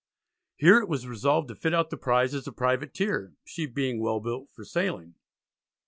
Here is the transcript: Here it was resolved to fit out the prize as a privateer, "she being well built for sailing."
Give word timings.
Here 0.55 0.79
it 0.79 0.89
was 0.89 1.05
resolved 1.05 1.47
to 1.49 1.55
fit 1.55 1.75
out 1.75 1.91
the 1.91 1.95
prize 1.95 2.33
as 2.33 2.47
a 2.47 2.51
privateer, 2.51 3.35
"she 3.45 3.67
being 3.67 3.99
well 3.99 4.19
built 4.19 4.49
for 4.49 4.65
sailing." 4.65 5.13